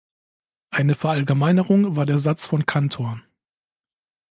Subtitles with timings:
[0.71, 3.21] Eine Verallgemeinerung war der Satz von Cantor.